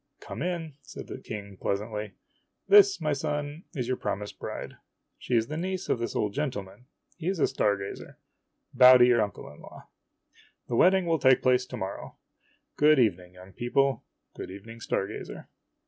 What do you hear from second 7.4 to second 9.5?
star gazer. Bow to your uncle